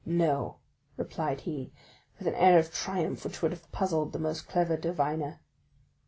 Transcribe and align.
"No," 0.03 0.55
replied 0.97 1.41
he 1.41 1.71
with 2.17 2.27
an 2.27 2.33
air 2.33 2.57
of 2.57 2.73
triumph 2.73 3.23
which 3.23 3.43
would 3.43 3.51
have 3.51 3.71
puzzled 3.71 4.13
the 4.13 4.17
most 4.17 4.47
clever 4.47 4.75
diviner. 4.75 5.41